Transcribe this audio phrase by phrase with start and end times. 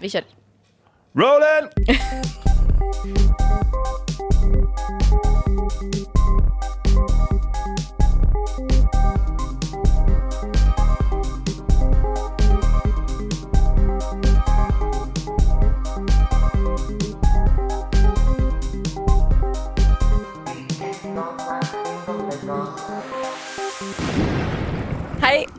[0.00, 0.24] Vi kjører.
[1.14, 1.70] Rolling!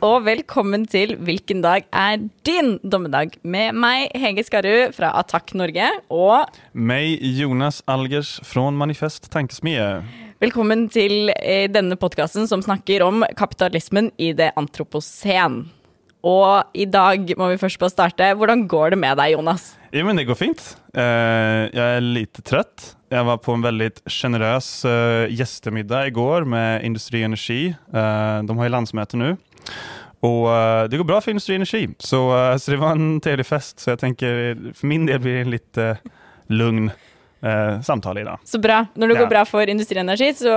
[0.02, 3.36] og velkommen til Hvilken dag er din dommedag?
[3.46, 10.02] Med meg, Hege Skarrud fra Attack Norge, og Mig Jonas Algers från Manifest Tankesmie.
[10.40, 15.70] velkommen til eh, denne podkasten som snakker om kapitalismen i det antropocen.
[16.22, 18.34] Og i dag må vi først bare starte.
[18.34, 19.76] Hvordan går det med deg, Jonas?
[19.94, 20.76] Jo men det går fint.
[20.96, 21.02] Uh,
[21.72, 22.96] jag är lite trött.
[23.08, 27.68] Jag var på en väldigt generös uh, gästemiddag igår med Industri Energi.
[27.94, 29.36] Uh, de har ju landsmöte nu.
[30.20, 30.48] Och
[30.90, 31.88] det går bra för Industri Energi.
[31.98, 33.80] Så, så det var en trevlig fest.
[33.80, 35.96] Så jag tänker för min del blir det en lite
[36.46, 36.90] lugn
[37.42, 38.38] eh, samtal idag.
[38.44, 38.86] Så bra.
[38.94, 39.20] Når det Ja.
[39.20, 40.52] går bra for Industri Energi, så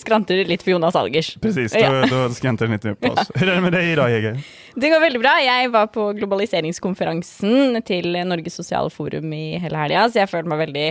[0.00, 1.34] skranter det litt for Jonas Algers.
[1.40, 2.06] Precis, då, Ja.
[2.06, 3.30] då skrattar det lite upp oss.
[3.34, 4.38] Hur är det med dig idag Hege?
[4.74, 5.34] Det går veldig bra.
[5.44, 10.62] Jeg var på globaliseringskonferansen til Norges Sosiale Forum i hele helga, så jeg følte meg
[10.66, 10.86] veldig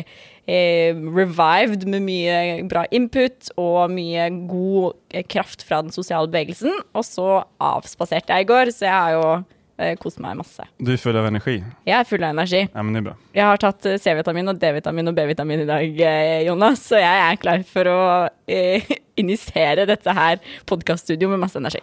[0.48, 4.94] eh, revived med mye bra input og mye god
[5.30, 6.74] kraft fra den sosiale bevegelsen.
[6.98, 9.26] Og så avspaserte jeg i går, så jeg har jo
[9.82, 10.66] eh, kost meg masse.
[10.78, 11.58] Du är full av energi.
[11.88, 12.68] Jeg er full av energi.
[12.74, 13.16] Ja men det är bra.
[13.34, 17.24] Jeg har tatt eh, C-vitamin og D-vitamin og B-vitamin i dag, eh, Jonas, så jeg
[17.26, 18.02] er klar for å
[18.48, 21.82] eh, injisere dette her podkaststudio med masse energi.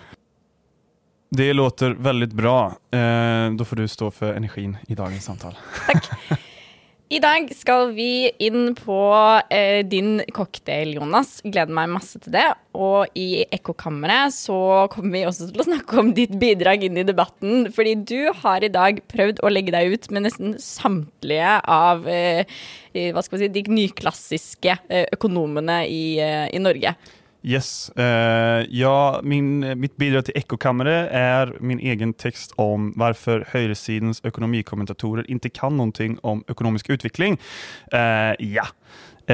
[1.30, 2.66] Det låter väldigt bra.
[2.91, 5.58] Eh, då får du stå för energin i dagens samtal.
[7.08, 8.98] I dag skal vi inn på
[9.48, 11.38] eh, din cocktail, Jonas.
[11.40, 12.44] Gleder meg masse til det.
[12.76, 14.58] Og i Ekkokammeret så
[14.92, 17.70] kommer vi også til å snakke om ditt bidrag inn i debatten.
[17.72, 22.44] Fordi du har i dag prøvd å legge deg ut med nesten samtlige av eh,
[22.92, 26.92] hva skal vi si, de nyklassiske eh, økonomene i, eh, i Norge.
[27.42, 34.25] Yes, eh, ja, min, mitt bidrag till Ekokammare är min egen text om varför högersidens
[34.25, 37.41] ekonomikommentatorer inte kan någonting om ekonomisk utveckling.
[37.93, 38.66] Eh, ja,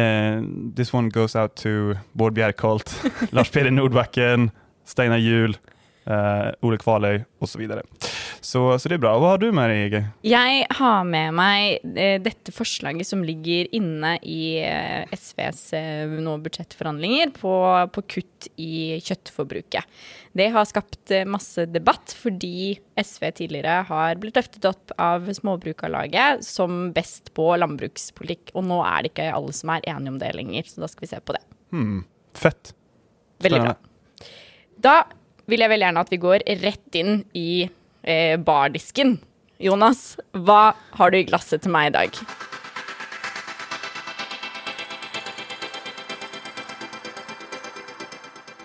[0.00, 0.43] eh,
[0.76, 1.69] this one goes out to
[2.12, 4.50] Bård Bjerkholt, Lars-Peder Nordbacken,
[4.84, 5.56] Steinar Hjul,
[6.60, 7.82] Ole Kvaløy och så vidare.
[8.44, 9.19] Så, så det är bra.
[9.19, 10.00] Vad har du med dig, Ege?
[10.28, 16.34] Jeg har med meg eh, dette forslaget som ligger inne i eh, SVs eh, nå
[16.44, 17.55] budsjettforhandlinger på,
[17.94, 19.88] på kutt i kjøttforbruket.
[20.37, 26.91] Det har skapt masse debatt fordi SV tidligere har blitt løftet opp av Småbrukarlaget som
[26.93, 30.69] best på landbrukspolitikk, og nå er det ikke alle som er enige om det lenger,
[30.69, 31.41] så da skal vi se på det.
[31.72, 32.03] Hmm,
[32.37, 32.75] fett.
[33.47, 33.72] Veldig bra.
[34.84, 34.94] Da
[35.49, 37.49] vil jeg veldig gjerne at vi går rett inn i
[38.04, 39.19] eh, bardisken.
[39.59, 42.25] Jonas, hva har du i glasset til meg i dag?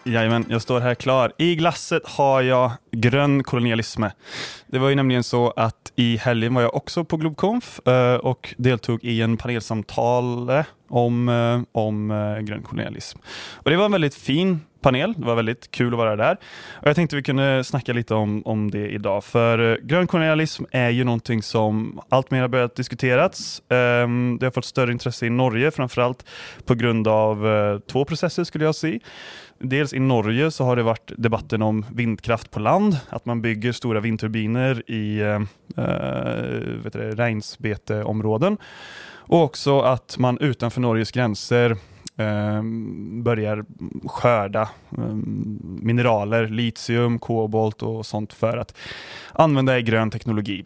[0.10, 1.32] Jajamän, jag står här klar.
[1.38, 4.04] I glasset har jag grön kolonialism.
[4.68, 8.56] Det var ju nämligen så att i helgen var jag också på Globkonf eh, och
[8.58, 12.10] deltog i en panelsamtal eh, om, eh, om
[12.42, 13.20] grön kolonialism.
[13.54, 16.38] Och det var en väldigt fin panel, det var väldigt kul att vara där.
[16.72, 20.64] Och jag tänkte vi kunde snacka lite om, om det idag, för eh, grön kolonialism
[20.72, 23.62] är ju någonting som alltmer har börjat diskuterats.
[23.70, 26.26] Ehm, det har fått större intresse i Norge, framförallt
[26.66, 29.00] på grund av eh, två processer skulle jag säga.
[29.62, 33.72] Dels i Norge så har det varit debatten om vindkraft på land, att man bygger
[33.72, 35.40] stora vindturbiner i äh,
[36.84, 38.58] vet det, regnsbeteområden.
[39.30, 41.78] Och också att man utanför Norges gränser
[42.20, 43.66] Ehm, börjar
[44.06, 45.16] skörda eh,
[45.82, 48.78] mineraler, litium, kobolt och sånt för att
[49.34, 50.66] använda i grön teknologi.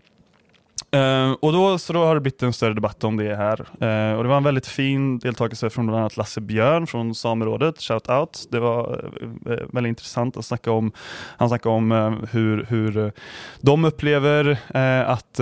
[0.96, 3.60] Uh, och då, så då har det blivit en större debatt om det här.
[3.62, 7.82] Uh, och det var en väldigt fin deltagelse från bland annat Lasse Björn från Samerådet,
[7.82, 8.48] shout out.
[8.52, 10.92] Det var uh, väldigt intressant att snacka om,
[11.38, 11.92] han snackade om
[12.32, 13.12] hur, hur
[13.62, 14.58] de upplever
[15.06, 15.40] att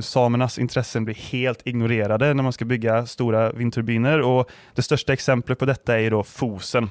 [0.00, 4.20] samernas intressen blir helt ignorerade när man ska bygga stora vindturbiner.
[4.20, 6.90] Och det största exemplet på detta är då Fosen,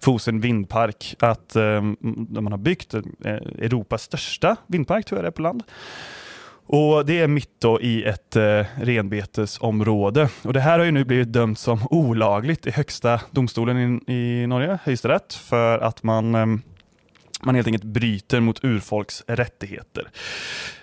[0.00, 1.62] Fosen vindpark, att eh,
[2.00, 5.62] där man har byggt Europas största vindpark tror jag det är på land.
[6.74, 10.28] Och Det är mitt då i ett eh, renbetesområde.
[10.42, 14.46] Och Det här har ju nu blivit dömt som olagligt i högsta domstolen i, i
[14.46, 16.46] Norge, Høyesterett, för att man, eh,
[17.42, 20.08] man helt enkelt bryter mot urfolks rättigheter.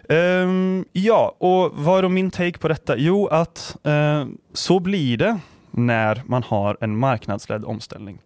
[0.09, 2.97] Ehm, ja, och vad är då min take på detta?
[2.97, 5.39] Jo, att eh, så blir det
[5.71, 8.19] när man har en marknadsledd omställning.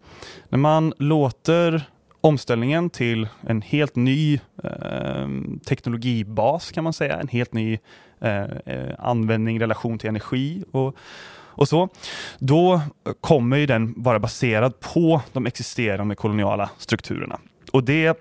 [0.48, 1.84] När man låter
[2.24, 5.28] omställningen till en helt ny eh,
[5.66, 7.78] teknologibas kan man säga, en helt ny
[8.20, 10.96] eh, eh användning, relation till energi och,
[11.56, 11.88] och så,
[12.38, 12.80] då
[13.20, 17.38] kommer ju den vara baserad på de existerande koloniala strukturerna.
[17.72, 18.18] Och det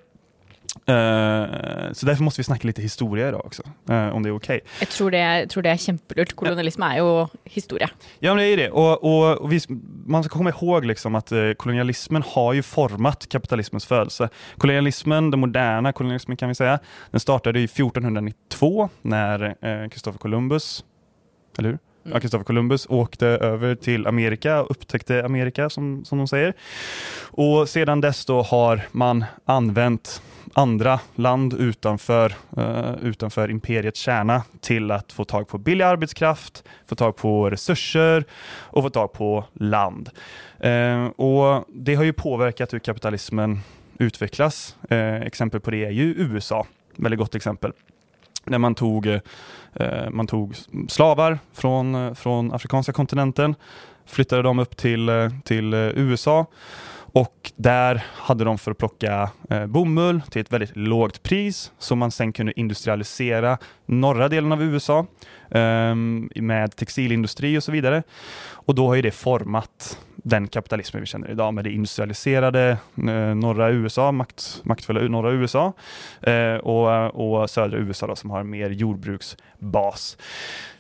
[0.90, 4.56] Uh, så därför måste vi snacka lite historia idag också, uh, om det är okej.
[4.56, 4.62] Okay.
[4.80, 6.36] Jag tror det, tror det är kämpelurt.
[6.36, 7.90] Kolonialism är ju historia.
[8.20, 8.70] Ja, men det är det.
[8.70, 9.60] Och, och, och vi,
[10.06, 14.30] man ska komma ihåg liksom att uh, kolonialismen har ju format kapitalismens födelse.
[14.58, 16.80] Kolonialismen, den moderna kolonialismen kan vi säga,
[17.12, 20.84] den startade i 1492 när Kristoffer Columbus,
[21.58, 21.78] eller hur?
[22.06, 22.22] Mm.
[22.22, 26.54] Kristoffer Columbus åkte över till Amerika och upptäckte Amerika som, som de säger.
[27.32, 30.22] Och sedan dess då har man använt
[30.54, 36.96] andra land utanför, uh, utanför imperiets kärna till att få tag på billig arbetskraft, få
[36.96, 38.26] tag på resurser
[38.60, 40.10] och få tag på land.
[40.66, 43.60] Uh, och Det har ju påverkat hur kapitalismen
[43.98, 44.76] utvecklas.
[44.92, 47.72] Uh, exempel på det är ju USA, väldigt gott exempel.
[48.46, 49.20] När man tog,
[50.12, 50.56] man tog
[50.88, 53.56] slavar från, från afrikanska kontinenten,
[54.06, 56.46] flyttade dem upp till, till USA
[57.14, 62.00] och där hade de för att plocka eh, bomull till ett väldigt lågt pris som
[62.00, 65.06] man sen kunde industrialisera norra delen av USA
[65.52, 65.96] eh,
[66.36, 68.04] med textilindustri och så vidare.
[68.52, 73.36] Och då har ju det format den kapitalismen vi känner idag med det industrialiserade eh,
[73.36, 75.74] norra USA, makt, maktfulla norra USA
[76.22, 80.18] eh, och, och södra USA då, som har mer jordbruksbas.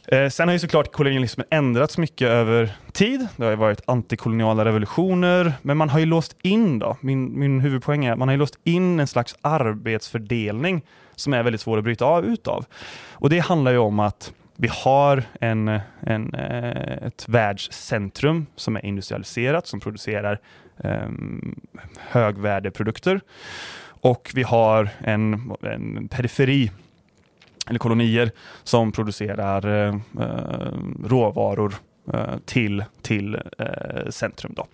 [0.07, 3.27] Eh, sen har ju såklart kolonialismen ändrats mycket över tid.
[3.35, 7.59] Det har ju varit antikoloniala revolutioner, men man har ju låst in då, min, min
[7.59, 10.81] huvudpoäng är att man har ju låst in en slags arbetsfördelning
[11.15, 12.65] som är väldigt svår att bryta av utav.
[13.11, 18.85] Och det handlar ju om att vi har en, en, eh, ett världscentrum som är
[18.85, 20.39] industrialiserat, som producerar
[20.83, 21.09] eh,
[21.97, 23.21] högvärdeprodukter.
[23.85, 26.71] Och vi har en, en periferi
[27.69, 28.31] eller kolonier
[28.63, 30.73] som producerar eh, eh,
[31.05, 31.75] råvaror
[32.13, 34.53] eh, till, till eh, centrum.
[34.55, 34.67] Då.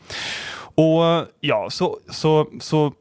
[0.83, 2.93] Och ja, så, så, så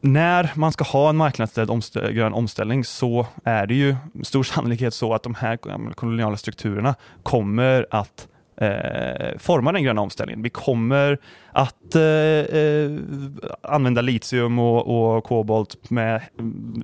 [0.00, 4.94] när man ska ha en marknadsledd omst- grön omställning så är det ju stor sannolikhet
[4.94, 5.56] så att de här
[5.94, 10.42] koloniala strukturerna kommer att eh, forma den gröna omställningen.
[10.42, 11.18] Vi kommer
[11.52, 12.90] att eh, eh,
[13.62, 16.20] använda litium och, och, kobolt med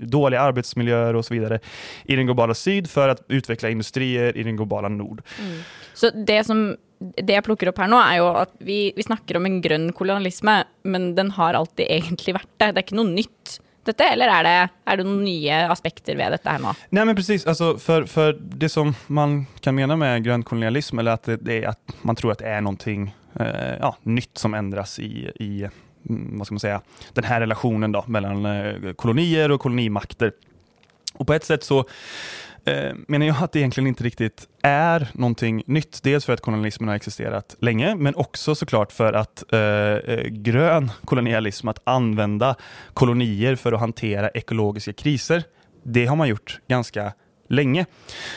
[0.02, 1.60] dåliga arbetsmiljöer och så vidare
[2.04, 5.22] i den globala syd för att utveckla industrier i den globala nord.
[5.40, 5.60] Mm.
[5.94, 6.76] Så det som
[7.16, 9.92] det jag plockar upp här nu är ju att vi, vi snackar om en grön
[9.92, 10.48] kolonialism,
[10.82, 12.72] men den har alltid egentligen varit det.
[12.72, 16.32] Det är inte något nytt dette, eller är det, är det några nya aspekter ved
[16.32, 16.74] detta her nå?
[16.90, 21.12] Nej men precis, altså, för, för det som man kan mena med grønn kolonialism eller
[21.12, 24.54] att det, det är att man tror att det är någonting eh, ja, nytt som
[24.54, 25.68] ändras i, i
[26.08, 26.80] mm, vad ska man säga,
[27.12, 30.32] den här relationen då, mellan eh, kolonier och kolonimakter.
[31.14, 31.84] Och på ett sätt så
[32.68, 36.02] eh, menar jag att det egentligen inte riktigt är någonting nytt.
[36.02, 40.90] Dels för att kolonialismen har existerat länge, men också såklart för att eh, eh, grön
[41.04, 42.56] kolonialism, att använda
[42.94, 45.42] kolonier för att hantera ekologiska kriser,
[45.82, 47.12] det har man gjort ganska
[47.48, 47.86] länge.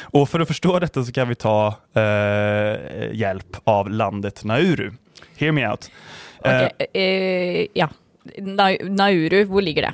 [0.01, 4.91] Och för att förstå detta så kan vi ta eh, hjälp av landet Nauru.
[5.37, 5.91] Hear me out.
[6.43, 7.89] Eh, okay, eh, ja,
[8.81, 9.93] Nauru, var ligger det?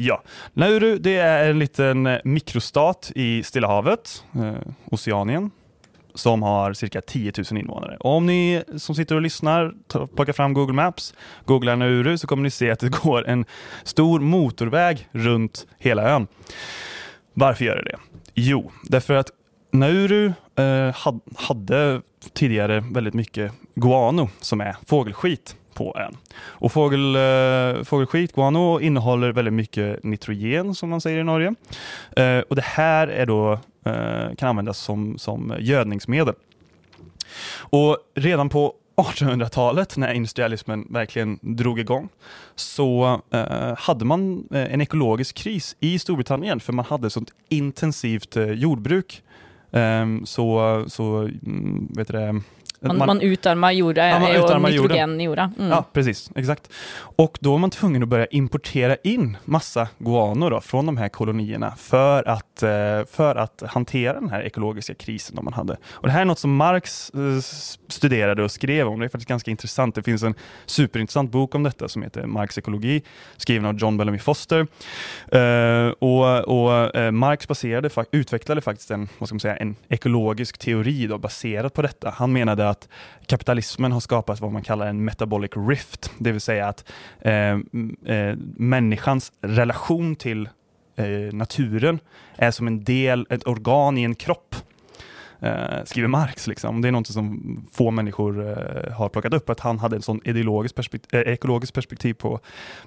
[0.00, 0.22] Ja,
[0.52, 4.54] Nauru det är en liten eh, mikrostat i Stilla havet, eh,
[4.90, 5.50] Oceanien,
[6.14, 7.96] som har cirka 10 000 invånare.
[7.96, 9.74] Och om ni som sitter och lyssnar
[10.16, 13.44] plockar fram Google Maps, googlar Nauru så kommer ni se att det går en
[13.84, 16.26] stor motorväg runt hela ön.
[17.34, 17.98] Varför gör det det?
[18.34, 19.30] Jo, därför att
[19.70, 20.96] Nauru eh,
[21.36, 26.16] hade tidigare väldigt mycket guano som är fågelskit på ön.
[26.40, 31.54] Och fågel, eh, fågelskit, guano, innehåller väldigt mycket nitrogen som man säger i Norge.
[32.16, 33.52] Eh, och Det här är då,
[33.84, 36.34] eh, kan användas som, som gödningsmedel.
[37.58, 42.08] Och redan på 1800-talet när industrialismen verkligen drog igång
[42.54, 48.36] så eh, hade man eh, en ekologisk kris i Storbritannien för man hade sånt intensivt
[48.36, 49.22] eh, jordbruk.
[49.72, 52.42] Ehm, så, så mm, vet du det,
[52.80, 55.54] man, man, man utarmar jorden ja, man utarmar och nitrogen i jorden.
[55.58, 55.70] Mm.
[55.70, 56.30] Ja, precis.
[56.34, 56.70] Exakt.
[56.98, 61.08] Och då var man tvungen att börja importera in massa guano då, från de här
[61.08, 62.68] kolonierna för att, eh,
[63.10, 65.76] för att hantera den här ekologiska krisen man hade.
[65.90, 67.20] Och det här är något som Marx eh,
[67.88, 69.00] studerade och skrev om.
[69.00, 69.94] Det är faktiskt ganska intressant.
[69.94, 70.34] Det finns en
[70.66, 73.02] superintressant bok om detta som heter Marx ekologi,
[73.36, 74.66] skriven av John Bellamy Foster.
[75.98, 81.18] Och, och Marx baserade, utvecklade faktiskt en, vad ska man säga, en ekologisk teori då,
[81.18, 82.14] baserat på detta.
[82.16, 82.88] Han menade att
[83.26, 86.84] kapitalismen har skapat vad man kallar en metabolic rift, det vill säga att
[87.20, 87.52] eh,
[88.06, 90.48] eh, människans relation till
[90.96, 92.00] eh, naturen
[92.36, 94.56] är som en del, ett organ i en kropp
[95.40, 96.46] eh, skriver Marx.
[96.46, 96.82] Liksom.
[96.82, 100.20] Det är något som få människor eh, har plockat upp, att han hade en sån
[100.24, 102.40] ideologisk perspektiv, eh, ekologisk perspektiv på,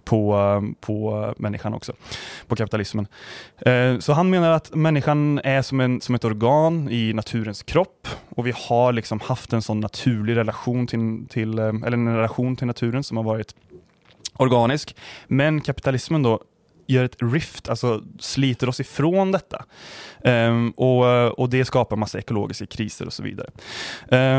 [0.03, 1.93] på, eh, på människan också,
[2.47, 3.07] på kapitalismen.
[3.57, 8.07] Eh, så han menar att människan är som, en, som ett organ i naturens kropp
[8.29, 12.55] och vi har liksom haft en sån naturlig relation till, till eh, eller en relation
[12.55, 13.55] till naturen som har varit
[14.37, 14.95] organisk.
[15.27, 16.39] Men kapitalismen då
[16.91, 19.65] gör ett rift, alltså sliter oss ifrån detta.
[20.23, 23.49] Um, och, och det skapar massa ekologiska kriser och så vidare.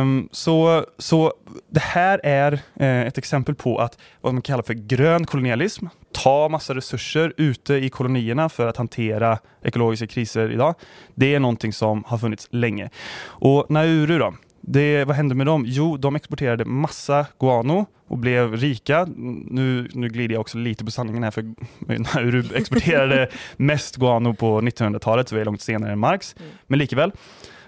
[0.00, 1.32] Um, så, så
[1.70, 6.48] det här är uh, ett exempel på att vad man kallar för grön kolonialism, ta
[6.48, 10.74] massa resurser ute i kolonierna för att hantera ekologiska kriser idag.
[11.14, 12.90] Det är någonting som har funnits länge.
[13.24, 15.64] Och Nauru då, det, vad hände med dem?
[15.66, 19.04] Jo, de exporterade massa guano och blev rika.
[19.16, 21.42] Nu, nu glider jag också lite på sanningen här, för
[22.16, 26.34] Nauru exporterade mest guano på 1900-talet, så vi är långt senare än Marx.
[26.38, 26.50] Mm.
[26.66, 27.12] Men likväl.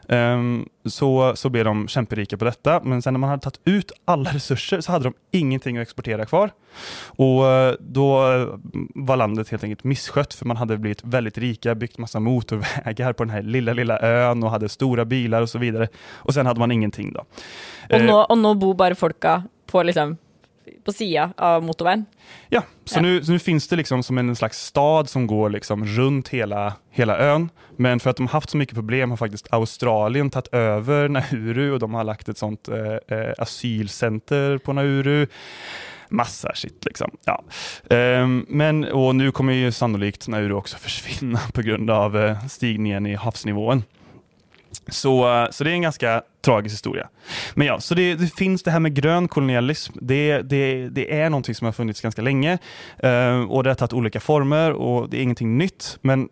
[0.09, 3.93] Um, så, så blev de kämperika på detta, men sen när man hade tagit ut
[4.05, 6.51] alla resurser så hade de ingenting att exportera kvar.
[7.07, 8.59] Och uh, då uh,
[8.95, 13.25] var landet helt enkelt misskött, för man hade blivit väldigt rika, byggt massa motorvägar på
[13.25, 15.89] den här lilla, lilla ön och hade stora bilar och så vidare.
[16.15, 17.25] Och sen hade man ingenting då.
[17.91, 20.17] Och nu, och nu bor bara folka på liksom
[20.85, 22.05] på sida av motorvägen.
[22.49, 23.03] Ja, så, ja.
[23.03, 26.73] Nu, så nu finns det liksom som en slags stad som går liksom runt hela,
[26.91, 27.49] hela ön.
[27.77, 31.73] Men för att de har haft så mycket problem har faktiskt Australien tagit över Nauru
[31.73, 35.27] och de har lagt ett sånt eh, eh asylcenter på Nauru
[36.09, 37.11] massa shit liksom.
[37.25, 37.45] Ja.
[37.97, 43.07] Um, men, och nu kommer ju sannolikt Nauru också försvinna på grund av uh, stigningen
[43.07, 43.83] i havsnivån.
[44.89, 47.09] Så, eh, så det är en ganska tragisk historia.
[47.55, 49.93] Men ja, så det, det finns det här med grön kolonialism.
[50.01, 52.59] Det, det, det är någonting som har funnits ganska länge
[53.05, 55.99] uh, och det har tagit olika former och det är ingenting nytt.
[56.01, 56.29] Men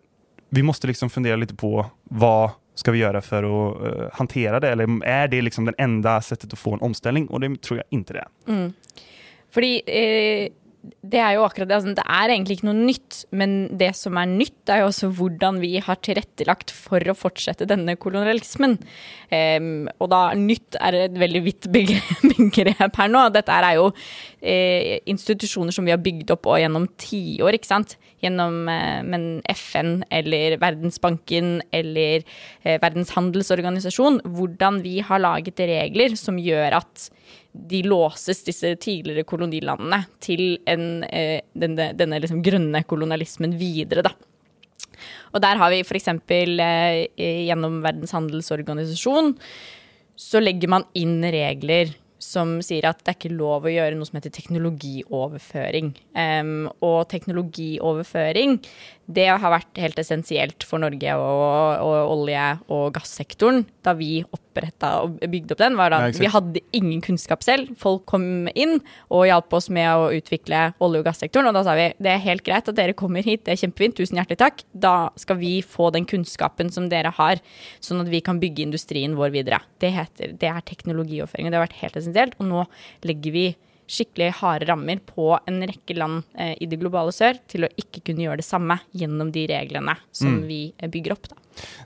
[0.49, 4.69] vi måste liksom fundera lite på vad ska vi göra för att uh, hantera det?
[4.69, 7.27] Eller är det liksom det enda sättet att få en omställning?
[7.27, 8.53] Och det tror jag inte det är.
[8.53, 8.73] Mm.
[9.53, 10.51] Fordi eh,
[10.83, 11.95] det er jo akkurat alltså, det.
[11.95, 15.09] Altså, det er egentlig ikke noe nytt, men det som er nytt, er jo også
[15.15, 18.75] hvordan vi har tilrettelagt for å fortsette denne kolonialismen.
[19.31, 23.23] Um, og da nytt er et veldig vidt begrep her nå.
[23.35, 23.89] Dette er jo
[24.43, 27.95] eh, institusjoner som vi har bygd opp gjennom tiår, ikke sant.
[28.23, 32.27] Gjennom eh, FN eller Verdensbanken eller
[32.63, 34.19] eh, Verdens handelsorganisasjon.
[34.35, 37.07] Hvordan vi har laget regler som gjør at
[37.53, 44.13] de låses, disse tidligere kolonilandene, til en, eh, denne, denne liksom grønne kolonialismen videre, da.
[45.33, 46.07] Og der har vi f.eks.
[46.29, 49.35] Eh, gjennom Verdens handelsorganisasjon
[50.15, 51.93] så legger man inn regler
[52.23, 55.91] som sier at det er ikke lov å gjøre noe som heter teknologioverføring.
[56.15, 58.59] Um, og teknologioverføring
[59.11, 64.93] det har vært helt essensielt for Norge og, og olje- og gassektoren da vi oppretta
[65.03, 65.75] og bygde opp den.
[65.75, 67.73] var at Vi hadde ingen kunnskap selv.
[67.79, 68.77] Folk kom inn
[69.09, 71.49] og hjalp oss med å utvikle olje- og gassektoren.
[71.51, 73.97] Og da sa vi det er helt greit at dere kommer hit, det er kjempefint,
[73.99, 74.63] tusen hjertelig takk.
[74.71, 77.43] Da skal vi få den kunnskapen som dere har,
[77.83, 79.59] sånn at vi kan bygge industrien vår videre.
[79.83, 81.51] Det, heter, det er teknologioverføring.
[81.51, 82.39] Det har vært helt essensielt.
[82.39, 82.65] Og nå
[83.03, 83.47] legger vi
[83.87, 88.03] skikkelig harde rammer på en rekke land eh, i det globale sør til å ikke
[88.09, 90.43] kunne gjøre det samme gjennom de reglene som mm.
[90.47, 91.31] vi eh, bygger opp.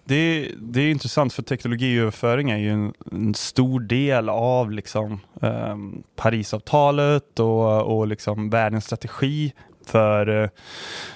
[0.06, 5.78] Det, det är intressant för teknologiöverföring är ju en, en stor del av liksom, eh,
[6.16, 9.54] Parisavtalet och, och liksom världens strategi
[9.88, 10.50] för, eh,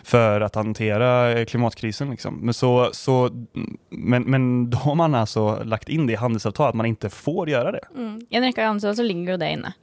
[0.04, 2.12] för att hantera klimatkrisen.
[2.12, 2.36] Liksom.
[2.36, 3.30] Men, så, så,
[3.90, 7.50] men, men då har man alltså lagt in det i handelsavtal att man inte får
[7.50, 7.82] göra det.
[7.96, 8.22] Mm.
[8.30, 9.74] I en räcka handelsavtal så ligger ju det inne.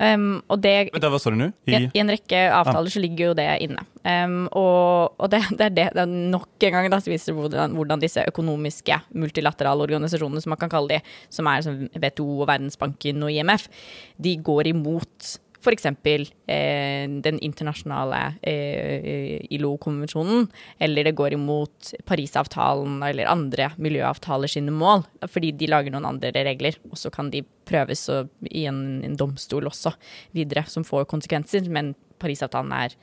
[0.00, 1.50] Um, og det, Vent, hva sa du nå?
[1.68, 2.92] I, I, en rekke avtaler ah.
[2.94, 3.82] så ligger jo det inne.
[4.00, 7.76] Um, og, og det, det, er det, det er nok en gang da, viser hvordan,
[7.76, 12.48] hvordan, disse økonomiske multilaterale organisasjonene, som man kan kalle de, som er som WTO og
[12.48, 13.68] Verdensbanken og IMF,
[14.16, 15.86] de går imot F.eks.
[15.86, 20.48] Eh, den internasjonale eh, ILO-konvensjonen,
[20.80, 26.32] eller det går imot Parisavtalen eller andre miljøavtaler sine mål, fordi de lager noen andre
[26.48, 26.78] regler.
[26.90, 28.06] Og så kan de prøves
[28.48, 29.92] i en, en domstol også
[30.36, 31.68] videre, som får konsekvenser.
[31.68, 32.96] Men Parisavtalen er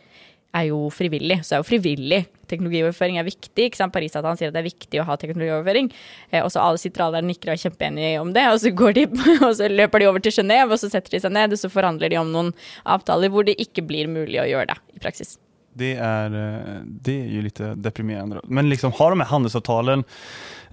[0.56, 1.39] er jo frivillig.
[1.46, 2.22] Så er jo frivillig.
[2.48, 3.68] Teknologioverføring er viktig.
[3.68, 3.94] ikke sant?
[3.94, 5.89] Parisavtalen sier at det er viktig å ha teknologioverføring.
[6.32, 8.72] Eh, og så alle sitter alle der nikker og er kjempeenige om det, og så,
[8.72, 9.08] går de,
[9.48, 11.72] og så løper de over til Genéve, og så setter de seg ned, og så
[11.74, 12.54] forhandler de om noen
[12.88, 15.38] avtaler hvor det ikke blir mulig å gjøre det i praksis.
[15.77, 18.42] Det är, eh, det är ju lite deprimerande.
[18.44, 20.04] Men liksom, har de här handelsavtalen,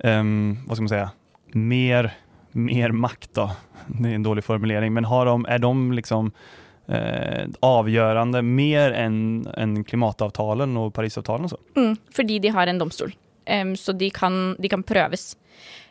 [0.04, 1.10] um, vad ska man säga,
[1.52, 2.14] mer
[2.54, 3.50] mer makt då?
[3.86, 6.32] Det är en dålig formulering, men har de, är de liksom
[6.88, 11.58] eh, avgörande mer än, än klimatavtalen och Parisavtalen och så?
[11.76, 13.14] Mm, fordi de har en domstol.
[13.62, 15.36] Um, så de kan, de kan prøves.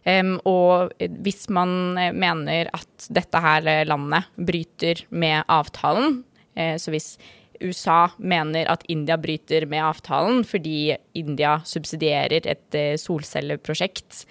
[0.06, 6.24] Um, og eh, hvis man menar mener at dette her landet bryter med avtalen,
[6.60, 7.18] uh, så hvis
[7.63, 14.25] USA mener at India bryter med avtalen fordi India subsidierer et uh, solcelleprosjekt,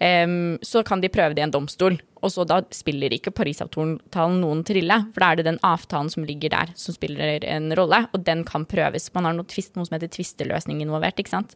[0.00, 1.98] um, så kan de prøve det i en domstol.
[2.24, 6.24] Og så da spiller ikke Parisavtalen noen trille, for da er det den avtalen som
[6.24, 9.10] ligger der, som spiller en rolle, og den kan prøves.
[9.16, 11.52] Man har noe, tvist, noe som heter tvisteløsning involvert, ikke sant.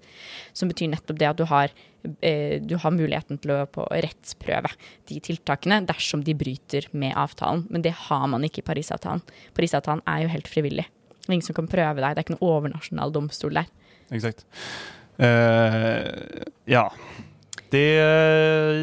[0.53, 1.73] Som betyr nettopp det at du har,
[2.21, 4.75] eh, du har muligheten til å rettsprøve
[5.09, 7.65] de tiltakene dersom de bryter med avtalen.
[7.73, 9.25] Men det har man ikke i Parisavtalen.
[9.57, 10.85] Parisavtalen er jo helt frivillig.
[11.29, 12.15] Det er ingen som kan prøve deg.
[12.17, 13.67] Det er ikke noen overnasjonal domstol der.
[14.17, 14.47] Exakt.
[15.21, 16.09] Uh,
[16.65, 16.87] ja.
[17.69, 17.85] Det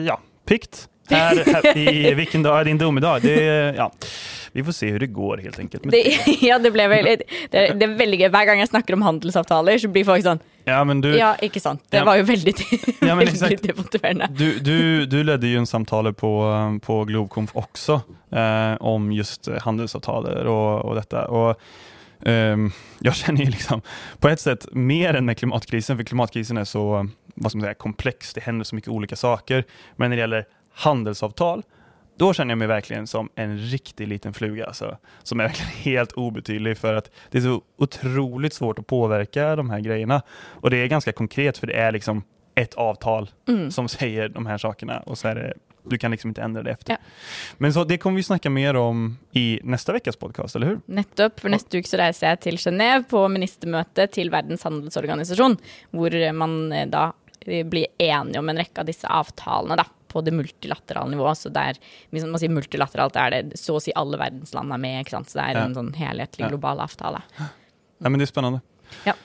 [0.06, 0.86] Ja, pikt.
[1.10, 3.22] Här, här, i, vilken dag är din domedag?
[3.22, 3.92] Det, ja.
[4.52, 5.84] Vi får se hur det går helt enkelt.
[5.92, 7.16] Det, ja, det, ble veldig,
[7.52, 8.30] det, det, er veldig gøy.
[8.32, 11.60] Hver gang jeg snakker om handelsavtaler, så blir folk sånn Ja, men du, ja ikke
[11.60, 11.84] sant.
[11.92, 12.54] Det ja, var jo veldig,
[13.02, 14.30] ja, veldig motiverende.
[14.32, 14.78] Du, du,
[15.12, 16.32] du, ledde ju en samtale på,
[16.86, 21.28] på Globconf också eh, om just handelsavtaler och, och detta.
[21.28, 21.60] Och,
[23.00, 23.82] jag känner ju liksom
[24.20, 27.74] på ett sätt mer än med klimatkrisen, för klimatkrisen är så vad ska man säga,
[27.74, 29.64] komplex, det händer så mycket olika saker.
[29.96, 31.64] Men när det gäller handelsavtal,
[32.18, 36.12] då känner jag mig verkligen som en riktig liten fluga, alltså, som är verkligen helt
[36.12, 40.22] obetydlig för att det är så otroligt svårt att påverka de här grejerna.
[40.38, 42.24] Och det är ganska konkret för det är liksom
[42.56, 43.72] ett avtal mm.
[43.72, 45.54] som säger de här sakerna och så är det
[45.90, 46.94] du kan liksom inte ändra det efter.
[46.94, 46.98] Ja.
[47.58, 50.80] Men så det kommer vi snacka mer om i nästa veckas podcast, eller hur?
[50.86, 51.40] Nettopp.
[51.40, 55.58] For neste uke så reiser jeg til Genève på ministermøte til Verdens handelsorganisasjon,
[55.96, 57.12] hvor man eh, da
[57.46, 61.38] blir enige om en rekke av disse avtalene, da på det multilaterale nivået.
[61.38, 61.76] Så der,
[62.16, 65.02] hvis man sier multilateralt, er det så å si alle verdensland er med.
[65.04, 65.32] ikke sant?
[65.32, 65.66] Så det ja.
[65.68, 67.20] en sånn helhetlig global avtale.
[67.36, 68.62] Ja, men det er spennende.
[69.04, 69.18] Ja.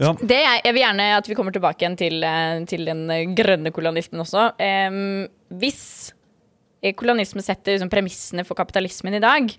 [0.00, 0.14] Ja.
[0.16, 3.26] Det er, jeg vil gjerne at vi kommer tilbake igjen til, eh, til den eh,
[3.36, 4.46] grønne kolonismen også.
[4.56, 5.26] Um,
[5.60, 5.82] hvis
[6.80, 9.50] eh, kolonisme setter liksom, premissene for kapitalismen i dag,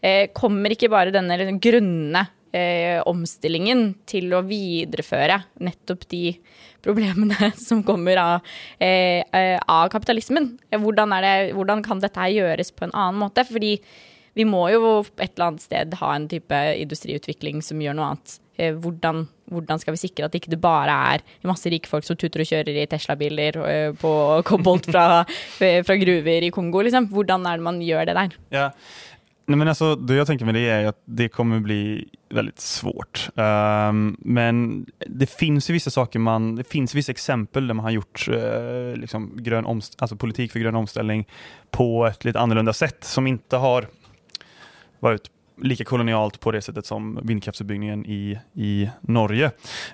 [0.00, 2.22] eh, kommer ikke bare denne liksom, grønne
[2.54, 6.24] eh, omstillingen til å videreføre nettopp de
[6.84, 9.24] problemene som kommer av, eh,
[9.58, 10.52] av kapitalismen.
[10.70, 13.44] Hvordan, det, hvordan, kan dette her gjøres på en annen måte?
[13.48, 13.74] Fordi
[14.38, 18.38] vi må jo et eller annet sted ha en type industriutvikling som gjør noe annet.
[18.60, 22.18] Eh, hvordan, hvordan, skal vi sikre at ikke det bare er masse rike folk som
[22.20, 24.10] tuter og kjører i Tesla-biler eh, på
[24.46, 25.22] kobolt fra,
[25.86, 26.82] fra, gruver i Kongo?
[26.84, 27.08] Liksom?
[27.14, 28.36] Hvordan er det man gjør det der?
[28.52, 28.68] Ja.
[29.50, 33.30] Nej, men alltså, det jag tänker med det är att det kommer bli väldigt svårt.
[33.34, 37.90] Um, men det finns ju vissa saker man, det finns vissa exempel där man har
[37.90, 41.26] gjort uh, liksom grön omst alltså politik för grön omställning
[41.70, 43.88] på ett lite annorlunda sätt som inte har
[45.00, 45.30] varit
[45.62, 49.50] lika kolonialt på det sättet som vindkraftsutbyggningen i, i Norge.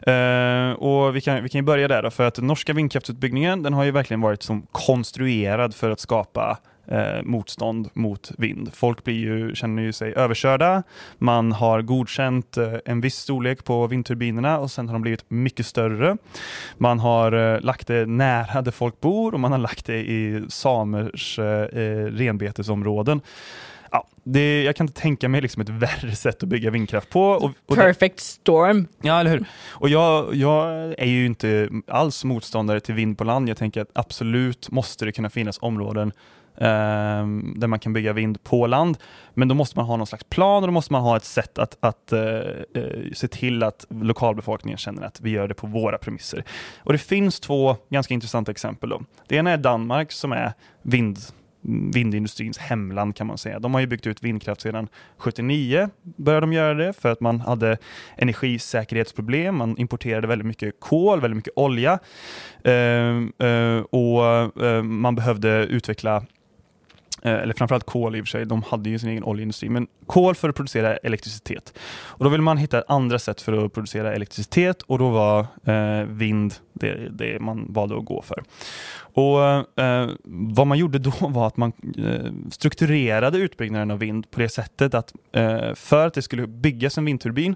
[0.07, 3.85] Eh, och vi kan, vi kan börja där då, för att norska vindkraftsutbyggningen den har
[3.85, 8.75] ju verkligen varit som konstruerad för att skapa eh, motstånd mot vind.
[8.75, 10.83] Folk blir ju, känner ju sig överkörda.
[11.19, 15.67] Man har godkänt eh, en viss storlek på vindturbinerna och sen har de blivit mycket
[15.67, 16.17] större.
[16.79, 20.45] Man har eh, lagt det nära där folk bor och man har lagt det i
[20.49, 23.21] samers eh, eh renbetesområden.
[23.97, 27.23] Ja, det, jag kan inte tänka mig liksom ett värre sätt att bygga vindkraft på.
[27.23, 28.87] Och, och Perfect storm.
[29.03, 29.45] Ja, eller hur?
[29.69, 33.49] Och jag, jag, är ju inte alls motståndare till vind på land.
[33.49, 36.13] Jag tänker att absolut måste det kunna finnas områden
[36.57, 38.99] eh, där man kan bygga vind på land.
[39.35, 41.59] Men då måste man ha någon slags plan och då måste man ha ett sätt
[41.59, 42.21] att, att eh,
[42.75, 46.45] eh, se till att lokalbefolkningen känner att vi gör det på våra premisser.
[46.79, 48.89] Och det finns två ganska intressanta exempel.
[48.89, 49.03] Då.
[49.29, 51.19] Det ena är Danmark som är vind
[51.69, 53.59] vindindustrins hemland kan man säga.
[53.59, 57.41] De har ju byggt ut vindkraft sedan 79, började de göra det för att man
[57.41, 57.79] hade
[58.17, 59.57] energisäkerhetsproblem.
[59.57, 61.99] Man importerade väldigt mycket kol, väldigt mycket olja
[62.65, 64.25] ehm, eh, och
[64.65, 66.17] eh, man behövde utveckla
[67.23, 69.87] eh, eller framförallt kol i och för sig, de hade ju sin egen oljeindustri, men
[70.07, 71.79] kol för att producera elektricitet.
[71.89, 76.07] Och Då vill man hitta andra sätt för att producera elektricitet och då var eh,
[76.07, 78.43] vind det, det, man valde att gå för.
[79.17, 79.41] Och
[79.81, 84.49] eh, Vad man gjorde då var att man eh, strukturerade utbyggnaden av vind på det
[84.49, 87.55] sättet att eh, för att det skulle byggas en vindturbin,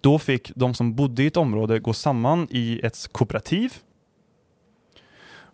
[0.00, 3.72] då fick de som bodde i ett område gå samman i ett kooperativ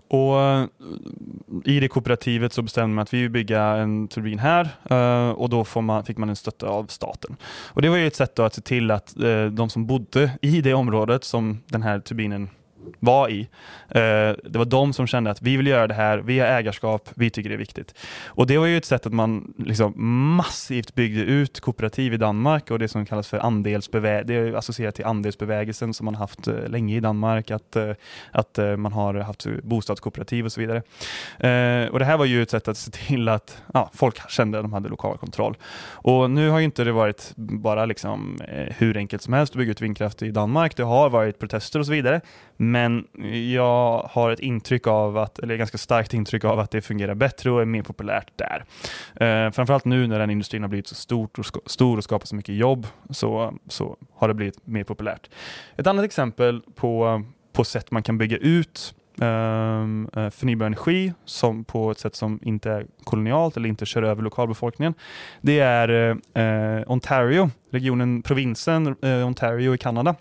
[0.08, 0.66] och eh,
[1.64, 5.50] I det kooperativet så bestämde man att vi vill bygga en turbin här eh, och
[5.50, 7.36] då man, fick man en stötta av staten.
[7.66, 10.60] Och Det var ju ett sätt att se till att eh, de som bodde i
[10.60, 12.48] det området som den här turbinen
[12.98, 13.40] var i.
[13.88, 14.00] Eh,
[14.44, 17.30] det var de som kände att vi vill göra det här, vi har ägarskap, vi
[17.30, 17.94] tycker det är viktigt.
[18.26, 19.92] Och det var ju ett sätt att man liksom
[20.36, 24.94] massivt byggde ut kooperativ i Danmark och det som kallas för andelsbevägelsen, det är associerat
[24.94, 27.90] till andelsbevägelsen som man haft eh, länge i Danmark, att, eh,
[28.30, 30.82] att eh, man har haft bostadskooperativ och så vidare.
[31.90, 34.64] Och det här var ju ett sätt att se till att ja, folk kände att
[34.64, 35.56] de hade lokal kontroll.
[35.90, 38.40] Och nu har ju inte det varit bara liksom
[38.78, 40.76] hur enkelt som helst att bygga ut vindkraft i Danmark.
[40.76, 42.20] Det har varit protester och så vidare.
[42.56, 43.06] Men men
[43.52, 47.50] jag har ett intryck av att, eller ganska starkt intryck av att det fungerar bättre
[47.50, 48.64] och är mer populärt där.
[49.14, 52.36] Eh, framförallt nu när den industrin har blivit så stort och stor och skapar så
[52.36, 55.30] mycket jobb så, så har det blivit mer populärt.
[55.76, 61.64] Ett annat exempel på, på sätt man kan bygga ut ehm, eh, förnybar energi som
[61.64, 64.94] på ett sätt som inte är kolonialt eller inte kör över lokalbefolkningen.
[65.40, 65.88] Det är
[66.34, 70.14] eh, eh Ontario, regionen, provinsen eh, Ontario i Kanada.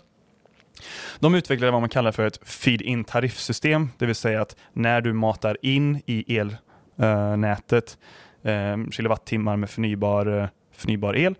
[1.18, 5.12] De utvecklade vad man kallar för ett feed-in tariffsystem, det vill säga att när du
[5.12, 7.98] matar in i elnätet
[8.42, 11.34] eh, eh, kilowattimmar med förnybar, eh, förnybar el,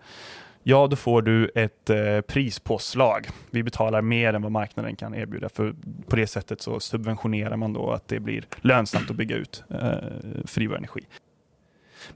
[0.63, 3.27] ja då får du ett eh, prispåslag.
[3.51, 5.75] Vi betalar mer än vad marknaden kan erbjuda, för
[6.07, 9.97] på det sättet så subventionerar man då att det blir lönsamt att bygga ut eh,
[10.45, 11.01] förnybar energi.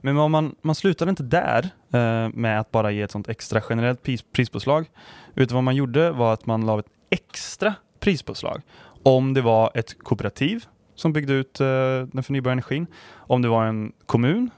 [0.00, 4.02] Men man, man slutade inte där eh, med att bara ge ett sånt extra generellt
[4.02, 4.90] pris, prispåslag,
[5.34, 8.62] utan vad man gjorde var att man la ett extra prispåslag
[9.02, 11.66] om det var ett kooperativ som byggde ut eh,
[12.12, 14.50] den förnybara energin, om det var en kommun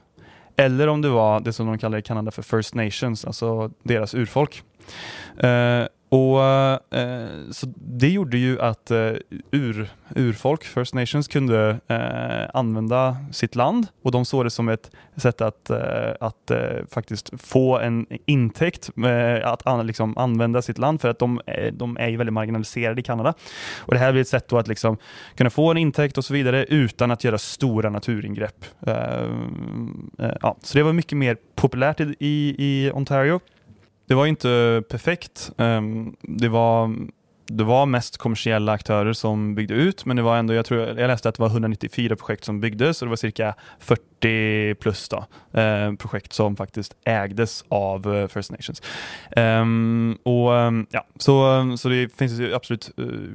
[0.55, 4.13] eller om det var det som de kallar i Kanada för First Nations, alltså deras
[4.13, 4.63] urfolk.
[5.37, 6.43] Eh, och,
[6.97, 9.11] eh, så Det gjorde ju att eh,
[9.51, 14.91] ur, urfolk, First Nations, kunde eh, använda sitt land och de såg det som ett
[15.15, 16.59] sätt att, eh, att eh,
[16.91, 21.73] faktiskt få en intäkt, eh, att an, liksom använda sitt land för att de, eh,
[21.73, 23.33] de är ju väldigt marginaliserade i Kanada.
[23.77, 24.97] Och Det här blir ett sätt att liksom
[25.35, 28.65] kunna få en intäkt och så vidare utan att göra stora naturingrepp.
[28.87, 28.95] Eh,
[30.19, 33.39] eh ja, så det var mycket mer populärt i, i Ontario.
[34.05, 35.51] Det var inte perfekt.
[35.57, 36.95] Ehm, det var,
[37.47, 41.07] det var mest kommersiella aktörer som byggde ut, men det var ändå, jag, tror, jag
[41.07, 45.25] läste att det var 194 projekt som byggdes och det var cirka 40 plus då,
[45.59, 48.81] eh, projekt som faktiskt ägdes av eh, First Nations.
[49.35, 53.29] Um, och, ehm, ja, så, så det finns absolut uh,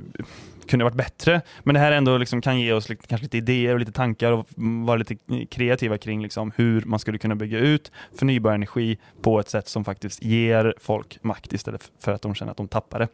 [0.70, 1.40] kunde varit bättre.
[1.62, 4.32] Men det här ändå liksom kan ge oss lite, kanske lite idéer och lite tankar
[4.32, 4.46] och
[4.86, 5.16] vara lite
[5.50, 9.84] kreativa kring liksom hur man skulle kunna bygga ut förnybar energi på ett sätt som
[9.84, 13.08] faktiskt ger folk makt istället för att de känner att de tappar det.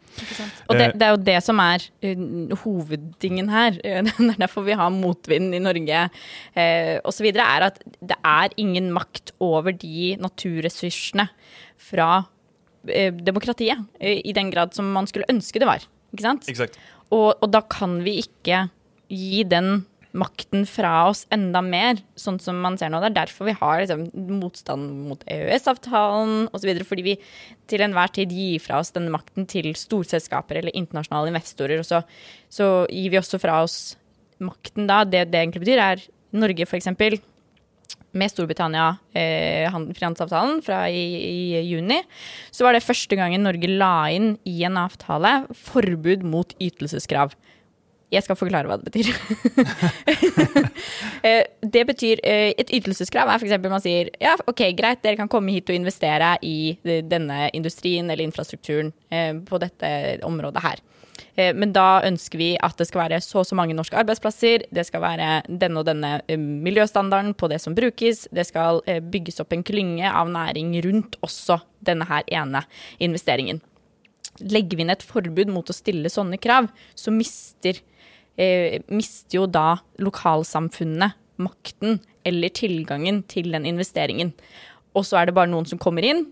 [0.66, 4.72] Och det, det är ju det som är uh, hoveddingen här, det är därför vi
[4.72, 6.10] har motvind i Norge
[7.04, 11.28] och så vidare, är att det är ingen makt över de naturresurserna
[11.78, 12.22] från
[13.22, 15.82] demokratiet i den grad som man skulle önska det var.
[16.12, 16.48] Ikke sant?
[16.48, 16.78] Exakt.
[17.14, 18.66] Og, og, da kan vi ikke
[19.12, 19.84] gi den
[20.16, 23.02] makten fra oss enda mer, sånn som man ser nå.
[23.04, 24.06] Det er derfor vi har liksom,
[24.38, 26.72] motstand mot EØS-avtalen osv.
[26.88, 27.16] Fordi vi
[27.70, 31.82] til enhver tid gir fra oss denne makten til storselskaper eller internasjonale investorer.
[31.82, 32.02] Og så,
[32.48, 33.78] så gir vi også fra oss
[34.42, 35.02] makten da.
[35.04, 36.90] Det det egentlig betyr, er Norge f.eks
[38.16, 42.00] med Storbritannia, eh, frihandelsavtalen fra i, i, juni,
[42.50, 47.34] så var det første gangen Norge la inn i en avtale forbud mot ytelseskrav.
[48.14, 49.12] Jeg skal forklare hva det betyr.
[51.26, 53.54] Eh, det betyr Et eh, ytelseskrav er f.eks.
[53.66, 58.22] man sier ja, ok, greit, dere kan komme hit og investere i denne industrien eller
[58.22, 59.88] infrastrukturen eh, på dette
[60.28, 60.82] området her.
[61.36, 64.66] Eh, men da ønsker vi at det skal være så og så mange norske arbeidsplasser,
[64.74, 69.00] det skal være denne og denne eh, miljøstandarden på det som brukes, det skal eh,
[69.00, 72.64] bygges opp en klynge av næring rundt også denne her ene
[73.02, 73.62] investeringen.
[74.44, 77.80] Legger vi inn et forbud mot å stille sånne krav, så mister,
[78.36, 84.32] eh, mister jo da lokalsamfunnene makten eller tilgangen til den investeringen.
[84.96, 86.24] Og så er det bare noen som kommer inn,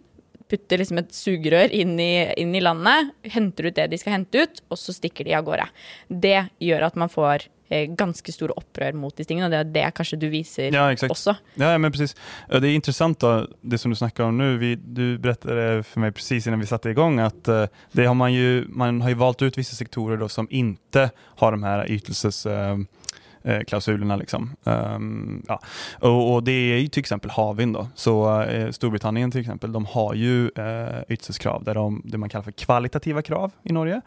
[0.55, 4.47] putter liksom et sugerør inn i, inn i, landet, henter ut det de skal hente
[4.47, 5.67] ut, og så stikker de av gårde.
[6.09, 9.65] Det gjør at man får eh, ganska stora upprör mot disse tingene, og det är
[9.65, 11.11] det kanske du visar ja, exakt.
[11.11, 11.37] också.
[11.55, 12.17] Ja, men precis.
[12.49, 14.59] Det är intressant då, det som du snackar om nu.
[14.59, 18.33] Vi, du berättade för mig precis innan vi satte igång att uh, det har man,
[18.33, 22.47] ju, man har ju valt ut vissa sektorer då som inte har de här ytelses
[22.47, 22.79] uh,
[23.45, 24.17] eh, klausulerna.
[24.17, 24.57] Liksom.
[24.65, 25.61] Um, ja.
[26.01, 27.77] och, och, det är ju till exempel havvind.
[27.95, 32.43] Så eh, Storbritannien till exempel, de har ju eh, ytelseskrav, där de, det man kallar
[32.43, 34.01] för kvalitativa krav i Norge.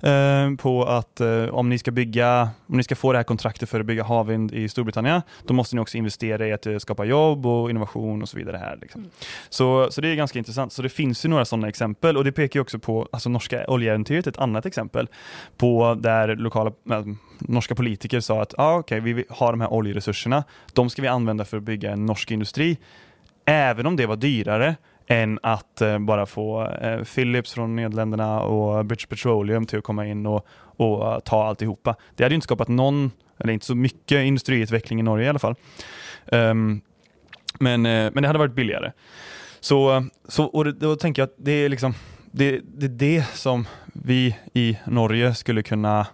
[0.00, 3.68] Eh, på att eh, om ni ska bygga, om ni ska få det här kontraktet
[3.68, 7.04] för att bygga havvind i Storbritannien, då måste ni också investera i att eh, skapa
[7.04, 8.78] jobb och innovation och så vidare här.
[8.80, 9.00] Liksom.
[9.00, 9.10] Mm.
[9.48, 10.72] Så, så det är ganska intressant.
[10.72, 14.26] Så det finns ju några sådana exempel och det pekar också på alltså norska oljeäventyret,
[14.26, 15.08] ett annat exempel
[15.56, 17.04] på där lokala äh,
[17.38, 21.44] norska politiker sa att ah, okay, vi har de här oljeresurserna, de ska vi använda
[21.44, 22.78] för att bygga en norsk industri.
[23.44, 28.84] Även om det var dyrare än att eh, bara få eh, Philips från Nederländerna och
[28.84, 31.96] British Petroleum till att komma in och, och uh, ta alltihopa.
[32.14, 35.54] Det hade inte skapat någon, eller inte så mycket industriutveckling i Norge i alla fall.
[36.26, 36.80] Um,
[37.60, 38.92] men, eh, men det hade varit billigare.
[39.60, 41.94] Så, så och då tänker jag att det är liksom
[42.32, 46.06] det, det, det som vi i Norge skulle kunna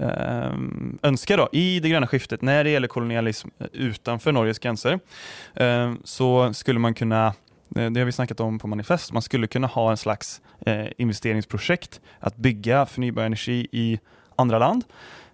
[0.00, 5.00] Ehm, önskar då, i det gröna skiftet när det gäller kolonialism eh, utanför Norges gränser
[5.54, 7.26] ehm, så skulle man kunna
[7.76, 9.12] eh, det har vi snackat om på manifest.
[9.12, 13.98] Man skulle kunna ha en slags eh, investeringsprojekt att bygga förnybar energi i
[14.36, 14.84] andra land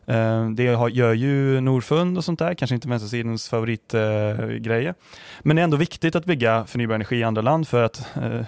[0.07, 4.89] Eh, det gör ju Nordfund och sånt där, kanske inte vänstersidans favoritgrejer.
[4.89, 4.95] Eh,
[5.43, 8.41] men det är ändå viktigt att bygga förnybar energi i andra land för att eh,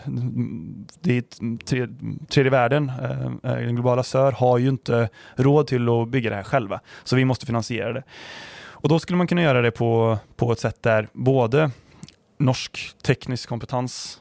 [1.00, 1.24] det är
[2.26, 2.92] tredje världen,
[3.42, 6.80] den globala sör, har ju inte råd till att bygga det här själva.
[7.04, 8.02] Så vi måste finansiera det.
[8.60, 11.70] Och då skulle man kunna göra det på, på ett sätt där både
[12.38, 14.20] norsk teknisk kompetens,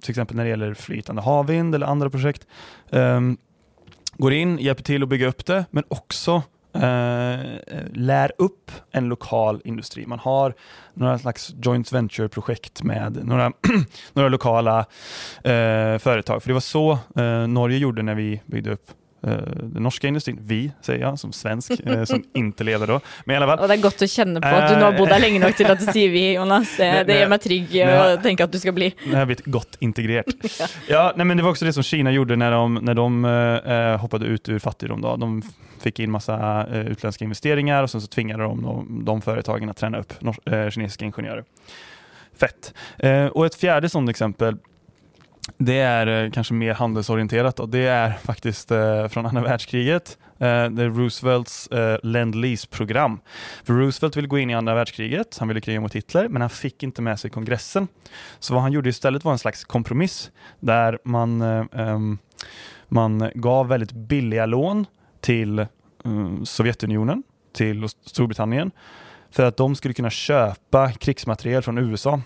[0.00, 2.46] till exempel när det gäller flytande havvind eller andra projekt,
[4.12, 9.08] går in, hjälper till att bygga upp det, men också Eh, eh, lär upp en
[9.08, 10.06] lokal industri.
[10.06, 10.54] Man har
[10.94, 13.52] några slags joint venture-projekt med några,
[14.12, 14.78] några lokala
[15.44, 16.42] eh, företag.
[16.42, 20.72] För det var så eh, Norge gjorde när vi byggde upp den norska industrin, vi
[20.80, 23.00] säger jag som svensk, uh, som inte lever då.
[23.24, 23.58] Men i alla fall.
[23.58, 25.56] Och det är gott att känna på att du nu har bott där länge nog
[25.56, 26.76] till att du säger vi Jonas.
[26.76, 28.94] Det, det gör mig trygg och tänker att du ska bli.
[29.10, 30.26] Det har blivit gott integrerat.
[30.58, 30.66] ja.
[30.88, 33.96] ja, nej, men det var också det som Kina gjorde när de, när de uh,
[33.96, 35.00] hoppade ut ur fattigdom.
[35.00, 35.16] Då.
[35.16, 35.42] De
[35.80, 39.98] fick in massa utländska investeringar och sen så tvingade de de, de företagen att träna
[39.98, 40.12] upp
[40.70, 41.44] kinesiska ingenjörer.
[42.40, 42.74] Fett.
[43.32, 44.56] och ett fjärde sådant exempel
[45.56, 47.56] det är eh, kanske mer handelsorienterat.
[47.56, 47.66] Då.
[47.66, 50.18] Det är faktiskt eh, från andra världskriget.
[50.40, 53.20] Eh, det är Roosevelts eh, Lend-Lease-program.
[53.64, 56.50] För Roosevelt ville gå in i andra världskriget, han ville kriga mot Hitler, men han
[56.50, 57.88] fick inte med sig kongressen.
[58.38, 62.18] Så vad han gjorde istället var en slags kompromiss där man, eh, ehm,
[62.88, 64.86] man gav väldigt billiga lån
[65.20, 65.66] till eh,
[66.44, 68.70] Sovjetunionen, till Storbritannien,
[69.30, 72.20] för att de skulle kunna köpa krigsmateriel från USA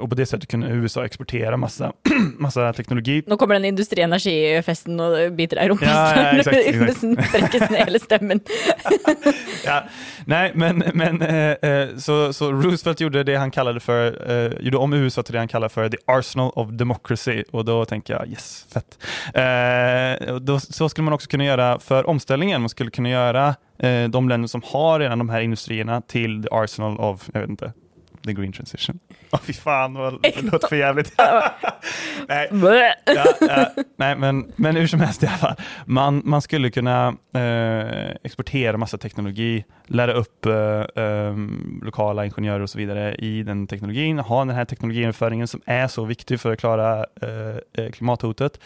[0.00, 1.92] och på det sättet kunde USA exportera massa,
[2.38, 3.22] massa teknologi.
[3.26, 5.88] Nu kommer den industrienergifesten och biter dig i rumpan.
[5.88, 8.02] Ja, ja, exakt, exakt.
[8.06, 8.40] stämmen.
[9.64, 9.84] ja,
[10.24, 15.22] nej, men, men uh, så, så Roosevelt gjorde det han kallade för, gjorde om USA
[15.22, 18.98] till det han kallade för the arsenal of democracy och då tänker jag yes, fett.
[20.42, 23.54] Då, så skulle man också kunna göra för omställningen, man skulle kunna göra
[24.10, 27.72] de länder som har redan de här industrierna till the arsenal of, jag vet inte,
[28.26, 28.98] the green transition.
[29.30, 31.12] Åh oh, fy fan, vad, det låter för jävligt.
[32.28, 32.48] nej,
[33.04, 35.56] ja, ja, nej men, men hur som helst i alla fall.
[35.86, 41.36] Man, man skulle kunna eh, exportera massa teknologi, lära upp eh, eh,
[41.82, 46.04] lokala ingenjörer och så vidare i den teknologin, ha den här teknologiöverföringen som är så
[46.04, 48.60] viktig för att klara eh, eh, klimathotet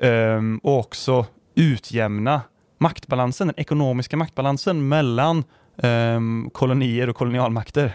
[0.00, 2.40] ehm, och också utjämna
[2.78, 5.44] maktbalansen, den ekonomiska maktbalansen mellan
[5.82, 7.92] ehm, kolonier och kolonialmakter.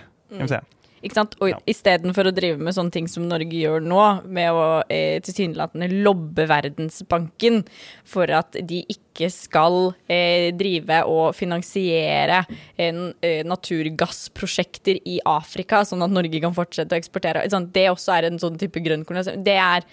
[0.48, 0.64] Säga.
[1.06, 1.36] Ikke sant?
[1.44, 1.60] Og ja.
[1.70, 6.48] istedenfor å drive med sånne ting som Norge gjør nå, med å eh, tilsynelatende lobbe
[6.50, 7.62] Verdensbanken
[8.08, 12.42] for at de ikke skal eh, drive og finansiere
[12.82, 17.46] eh, naturgassprosjekter i Afrika, sånn at Norge kan fortsette å eksportere.
[17.54, 19.06] Sånn, det også er en sånn type grønn
[19.46, 19.86] det er,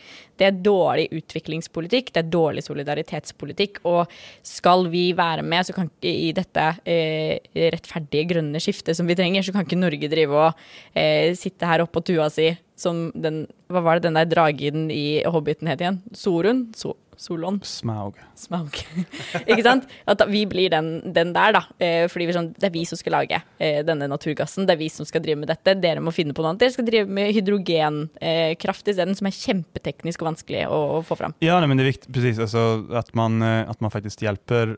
[0.43, 3.83] det er dårlig utviklingspolitikk, det er dårlig solidaritetspolitikk.
[3.89, 4.11] Og
[4.47, 7.39] skal vi være med, så kan inte i dette eh,
[7.75, 10.67] rettferdige grønne skiftet som vi trenger, så kan ikke Norge drive og
[10.99, 12.51] eh, sitte her på tua si
[12.83, 16.03] som den Hva var det den der dragen i Hobbiten het igjen?
[16.19, 16.67] Sorun?
[16.77, 17.61] So Solon?
[17.67, 18.19] Smaug.
[18.39, 18.79] Smaug.
[19.51, 19.87] ikke sant?
[20.11, 21.63] At vi blir den, den der, da.
[21.79, 24.67] Eh, fordi sånn, det er vi som skal lage eh, denne naturgassen.
[24.67, 25.77] Det er vi som skal drive med dette.
[25.79, 26.65] Dere må finne på noe annet.
[26.65, 31.19] Dere skal drive med hydrogenkraft eh, isteden, som er kjempeteknisk og vanskelig å, å få
[31.21, 31.37] fram.
[31.45, 34.77] Ja, nej, men det är viktigt, precis, alltså, att, man, eh, att man faktiskt hjälper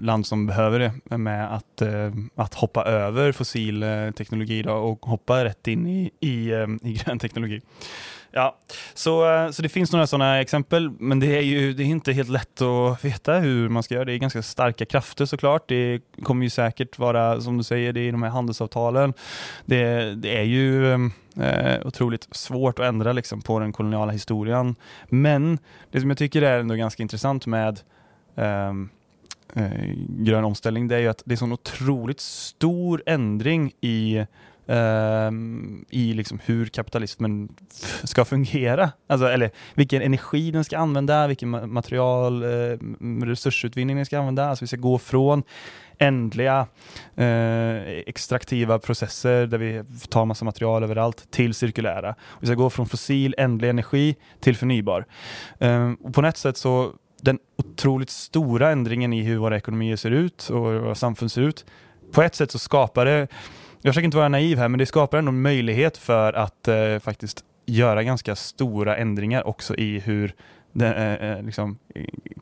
[0.00, 5.06] land som behöver det med att, eh, att hoppa över fossil eh, teknologi då, och
[5.06, 7.60] hoppa rätt in i, i, eh, i grön teknologi.
[8.36, 8.56] Ja,
[8.94, 12.12] så, eh, så det finns några sådana exempel, men det är ju det är inte
[12.12, 14.04] helt lätt att veta hur man ska göra.
[14.04, 15.68] Det är ganska starka krafter såklart.
[15.68, 19.14] Det kommer ju säkert vara, som du säger, det är de här handelsavtalen.
[19.64, 20.98] Det, det är ju eh,
[21.40, 24.76] eh, otroligt svårt att ändra liksom, på den koloniala historien.
[25.08, 25.58] Men
[25.90, 27.80] det som jag tycker är ändå ganska intressant med
[28.36, 28.88] ehm,
[29.54, 29.70] eh,
[30.08, 34.26] grön omställning, det är ju att det är en otroligt stor ändring i
[34.66, 37.48] Um, i liksom hur kapitalismen
[38.04, 38.92] ska fungera.
[39.06, 42.78] Alltså, eller vilken energi den ska använda, vilken material, eh,
[43.24, 44.48] resursutvinning den ska använda.
[44.48, 45.42] Alltså vi ska gå från
[45.98, 46.66] ändliga
[47.16, 52.14] eh, extraktiva processer där vi tar massa material överallt till cirkulära.
[52.40, 55.04] Vi ska gå från fossil ändlig energi till förnybar.
[55.58, 60.10] Um, och på något sätt så den otroligt stora ändringen i hur våra ekonomier ser
[60.10, 61.64] ut och våra samfund ser ut,
[62.12, 63.28] på ett sätt så skapar det
[63.86, 66.98] jag försöker inte vara naiv här, men det skapar ändå en möjlighet för att eh,
[66.98, 70.34] faktiskt göra ganska stora ändringar också i hur
[70.72, 71.78] det, eh, eh liksom,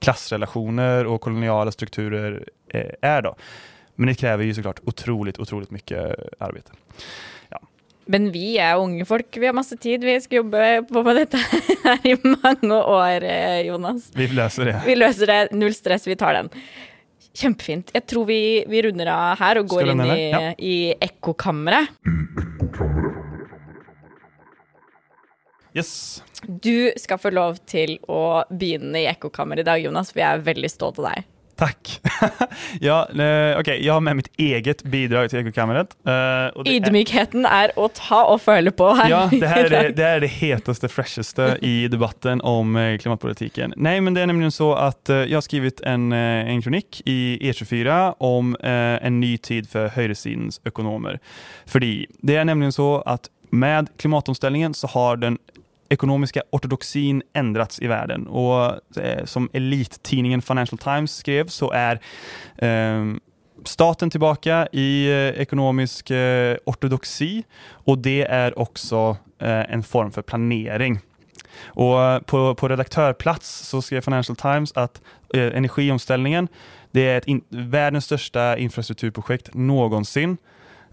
[0.00, 3.22] klassrelationer och koloniala strukturer eh, är.
[3.22, 3.36] Då.
[3.94, 6.72] Men det kräver ju såklart otroligt, otroligt mycket arbete.
[7.48, 7.60] Ja.
[8.04, 11.38] Men vi är unga folk, vi har massa tid, vi ska jobba på med detta
[11.84, 14.10] här i många år, eh, Jonas.
[14.14, 14.82] Vi löser det.
[14.86, 16.48] Vi löser det, noll stress, vi tar den.
[17.32, 17.92] Kjempefint.
[17.96, 20.40] Jeg tror vi, vi runder av her og går inn i, ja.
[20.60, 21.94] i ekkokammeret.
[25.72, 26.22] Yes.
[26.44, 30.12] Du skal få lov til å begynne i ekkokammeret i dag, Jonas.
[30.12, 31.28] Vi er veldig stolt av deg.
[31.56, 32.00] Tack.
[32.80, 35.96] ja, eh, okay, jag har med mitt eget bidrag till Ekokammeret.
[36.06, 39.10] Eh, Ydmykheten är att ta och följa på här.
[39.10, 43.74] Ja, det här är det, är det hetaste, freshaste i debatten om eh, klimatpolitiken.
[43.76, 48.14] Nej, men det är nämligen så att jag har skrivit en, en kronik i E24
[48.18, 48.70] om eh,
[49.06, 51.18] en ny tid för högersidens ekonomer.
[51.66, 51.80] För
[52.22, 55.38] det är nämligen så att med klimatomställningen så har den
[55.92, 58.26] ekonomiska ortodoxin ändrats i världen.
[58.26, 62.00] Och eh, som elittidningen Financial Times skrev så är
[62.56, 63.04] eh,
[63.64, 70.22] staten tillbaka i eh, ekonomisk eh, ortodoxi och det är också eh, en form för
[70.22, 70.98] planering.
[71.64, 75.00] Och eh, på, på redaktörplats så skrev Financial Times att
[75.34, 76.48] eh, energiomställningen
[76.90, 80.36] det är ett in, världens största infrastrukturprojekt någonsin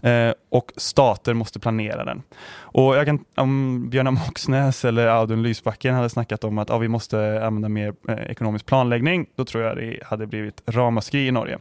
[0.02, 2.22] Eh, och stater måste planera den.
[2.52, 6.88] Och jag kan, om Björn Moxnäs eller Audun Lysbacken hade snackat om att ja, vi
[6.88, 11.58] måste använda mer eh, ekonomisk planläggning, då tror jag det hade blivit ramaskri i Norge.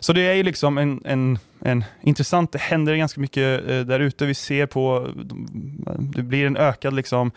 [0.00, 4.00] Så det är ju liksom en, en, en intressant, det händer ganska mycket eh, där
[4.00, 4.26] ute.
[4.26, 5.08] Vi ser på,
[5.98, 7.32] det blir en ökad liksom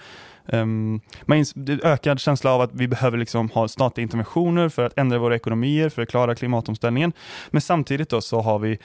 [0.52, 1.46] Um, man
[1.84, 5.90] ökad känsla av att vi behöver liksom ha statliga interventioner för att ändra våra ekonomier,
[5.90, 7.14] för att klara klimatomställningen.
[7.50, 8.80] Men samtidigt då så har vi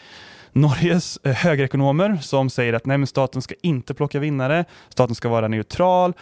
[0.54, 5.28] Norges eh, högerekonomer som säger att nej, men staten ska inte plocka vinnare, staten ska
[5.28, 6.12] vara neutral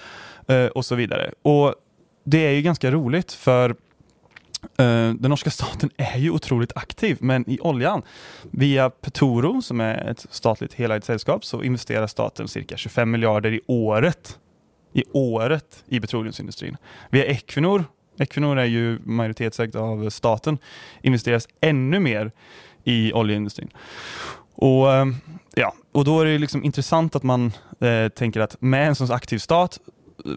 [0.48, 1.32] eh, och så vidare.
[1.42, 1.74] Och
[2.24, 3.70] Det är ju ganska roligt för
[4.78, 8.02] eh, den norska staten är ju otroligt aktiv, men i oljan,
[8.50, 13.60] via Petoro som är ett statligt helägt sällskap, så investerar staten cirka 25 miljarder i
[13.66, 14.38] året
[14.92, 16.76] i året i petroleumsindustrin.
[17.10, 17.84] Via Equinor,
[18.18, 20.58] Equinor är ju majoritetsägt av staten,
[21.02, 22.32] investeras ännu mer
[22.84, 23.68] i oljeindustrin.
[24.54, 25.06] Och, eh,
[25.54, 29.12] ja, och då är det liksom intressant att man eh, tänker att med en sån
[29.12, 29.78] aktiv stat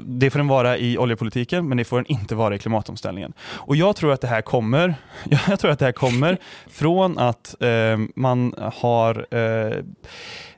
[0.06, 3.34] det får den vara i oljepolitiken, men det får den inte vara i klimatomställningen.
[3.42, 4.96] Och jag tror att det här kommer,
[5.48, 9.78] jag tror att det här kommer från att eh, man har, eh,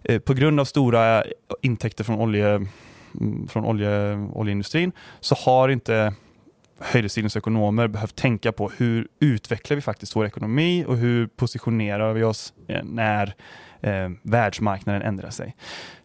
[0.04, 1.23] eh på grund av stora
[1.62, 6.13] intäkter från, olje, mm, från olje, oljeindustrin, så har inte
[6.80, 12.24] högersidens ekonomer behövt tänka på hur utvecklar vi faktiskt vår ekonomi och hur positionerar vi
[12.24, 13.34] oss eh, när
[13.82, 15.56] eh, världsmarknaden ändrar sig.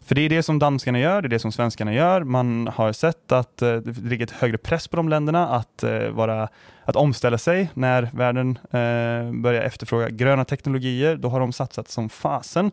[0.07, 2.25] För det är det som danskarna gör, det är det som svenskarna gör.
[2.25, 6.09] Man har sett att eh, det ligger ett högre press på de länderna att, eh,
[6.09, 6.49] vara,
[6.85, 11.17] att omställa sig när världen eh, börjar efterfråga gröna teknologier.
[11.17, 12.71] Då har de satsat som fasen.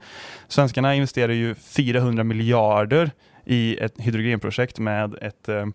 [0.47, 3.11] Svenskarna investerar ju 400 miljarder
[3.49, 5.65] i ett hydrogenprojekt med ett eh,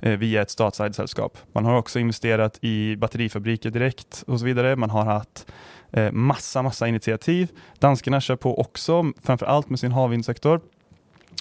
[0.00, 1.38] eh via ett statsägt sällskap.
[1.52, 4.76] Man har också investerat i batterifabriker direkt och så vidare.
[4.76, 5.46] Man har haft
[5.92, 7.50] eh, massa, massa initiativ.
[7.78, 10.60] Danskarna kör på också, framför allt med sin havvindsektor.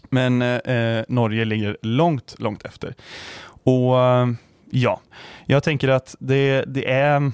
[0.10, 2.96] Men eh, eh, Norge ligger långt, långt efter.
[3.64, 4.28] Och eh,
[4.70, 5.02] ja,
[5.46, 7.32] jag tänker att det, det är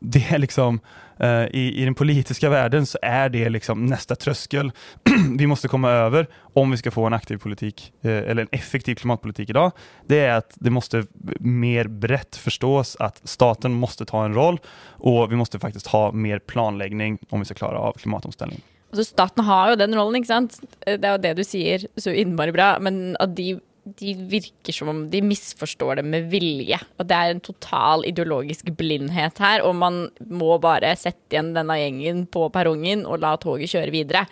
[0.00, 0.80] det är liksom
[1.20, 4.72] Eh, i, i den politiska världen så är det liksom nästa tröskel
[5.38, 8.94] vi måste komma över om vi ska få en aktiv politik eh, eller en effektiv
[8.94, 9.72] klimatpolitik idag.
[10.06, 11.04] Det är att det måste
[11.40, 16.38] mer brett förstås att staten måste ta en roll och vi måste faktiskt ha mer
[16.38, 18.62] planläggning om vi ska klara av klimatomställningen.
[18.90, 20.60] Altså, staten har ju den rollen, ikke sant.
[20.80, 23.58] Det är jo det du säger så innmari bra, men att de
[23.98, 26.78] de virker som om de misforstår det med vilje.
[26.98, 31.78] Og det er en total ideologisk blindhet her, og man må bare sette igjen denne
[31.80, 34.26] gjengen på perrongen og la toget kjøre videre.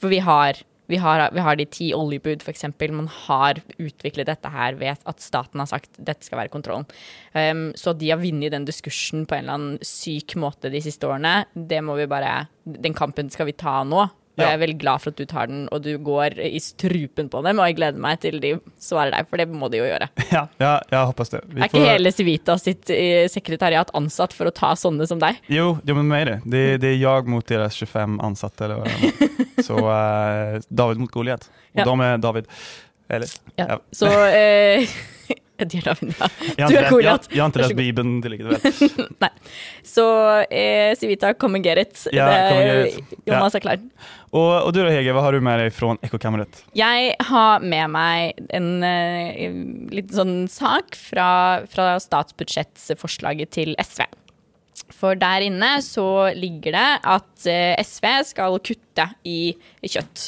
[0.00, 0.58] For vi har,
[0.90, 2.66] vi har, vi har de ti oljebud, f.eks.
[2.92, 6.88] Man har utviklet dette her ved at staten har sagt dette skal være kontrollen.
[7.32, 11.08] Um, så de har vunnet den diskursen på en eller annen syk måte de siste
[11.08, 11.44] årene.
[11.54, 14.06] Det må vi bare Den kampen skal vi ta nå.
[14.34, 14.48] Og Ja.
[14.50, 17.42] jeg er veldig glad for at du tar den, og du går i strupen på
[17.44, 17.58] dem.
[17.62, 18.50] Og jeg gleder meg til de
[18.82, 20.08] svarer deg, for det må de jo gjøre.
[20.32, 21.40] Ja, ja, jag hoppas det.
[21.46, 25.38] Vi Er ikke hele Civita sitt eh, sekretariat ansatt for å ta sånne som deg?
[25.46, 26.40] Jo, jo, men med det.
[26.44, 29.62] Det, det är jag mot deras 25 ansatta eller vad det var.
[29.62, 31.50] Så eh, David mot Goliat.
[31.72, 31.84] Och Ja.
[31.84, 32.46] de är David.
[33.08, 33.28] Eller?
[33.56, 33.66] Ja.
[33.68, 33.80] Ja.
[33.92, 34.82] Så eh,
[35.56, 36.66] De er David, ja.
[36.68, 37.28] Du läst, Goliat.
[37.30, 37.76] jag har god.
[37.76, 39.06] Bibeln tillräckligt väl.
[39.18, 39.30] Nei.
[39.84, 40.04] Så
[40.50, 42.06] eh, Civita, come and get it.
[42.12, 43.04] Ja, Det- come and get it.
[43.24, 43.34] Ja.
[43.34, 43.78] Jonas er klar.
[44.34, 46.64] Och, och du då Hege, vad har du med dig från Ekokammeret?
[46.72, 54.02] Jag har med mig en eh, uh, liten sån sak från, från statsbudgetförslaget till SV.
[54.92, 60.26] For der inne så ligger det at eh, SV skal kutte i kjøtt.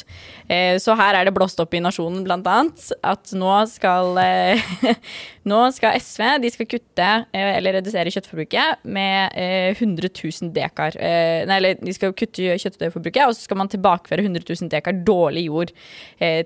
[0.49, 4.63] Eh, så her er det blåst opp i Nasjonen blant at nå skal, eh,
[5.51, 9.37] nå skal SV de skal kutte eller redusere kjøttforbruket med
[9.77, 10.97] 100 000 dekar.
[10.97, 15.47] Nei, eller de skal kutte kjøttforbruket, og så skal man tilbakeføre 100 000 dekar dårlig
[15.47, 15.75] jord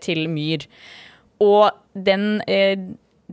[0.04, 0.68] til myr.
[1.42, 2.42] Og den,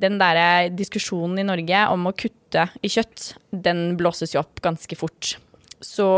[0.00, 4.62] den der eh, diskusjonen i Norge om å kutte i kjøtt, den blåses jo opp
[4.64, 5.36] ganske fort.
[5.84, 6.08] Så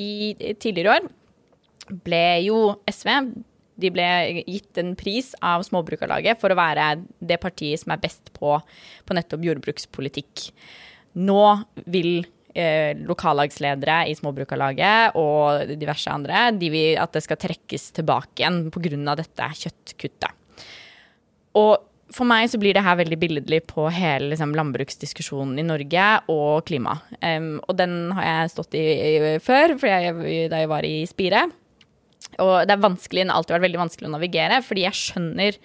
[0.00, 1.08] i tidligere år
[2.04, 2.58] ble jo
[2.88, 3.10] SV
[3.82, 4.06] de ble
[4.46, 6.94] gitt en pris av Småbrukarlaget for å være
[7.24, 8.58] det partiet som er best på,
[9.06, 10.44] på nettopp jordbrukspolitikk.
[11.22, 11.42] Nå
[11.92, 18.44] vil eh, lokallagsledere i Småbrukarlaget og diverse andre de vil at det skal trekkes tilbake
[18.44, 19.16] igjen pga.
[19.18, 20.38] dette kjøttkuttet.
[21.58, 21.74] Og
[22.14, 26.62] for meg så blir det her veldig billedlig på hele liksom, landbruksdiskusjonen i Norge og
[26.68, 26.98] klima.
[27.20, 31.02] Um, og den har jeg stått i, i før, for jeg, da jeg var i
[31.08, 31.46] Spire.
[32.42, 35.58] Og det er vanskelig, det har alltid vært veldig vanskelig å navigere, fordi jeg skjønner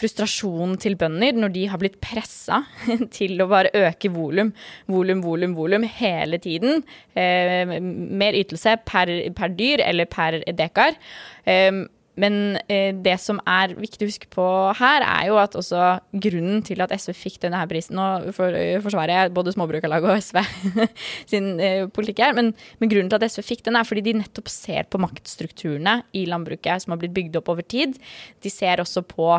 [0.00, 2.62] frustrasjonen til bønder når de har blitt pressa
[3.16, 4.52] til å bare øke volum,
[4.90, 6.84] volum, volum, volum hele tiden.
[7.14, 10.96] Eh, mer ytelse per, per dyr eller per dekar.
[11.44, 11.84] Eh,
[12.18, 14.46] men eh, det som er viktig å huske på
[14.80, 15.82] her, er jo at også
[16.24, 20.10] grunnen til at SV fikk denne her prisen Nå for, eh, forsvarer jeg både Småbrukarlaget
[20.10, 20.40] og SV
[21.32, 22.52] sin eh, politikk her, men,
[22.82, 26.26] men grunnen til at SV fikk den, er fordi de nettopp ser på maktstrukturene i
[26.30, 27.96] landbruket som har blitt bygd opp over tid.
[28.42, 29.32] De ser også på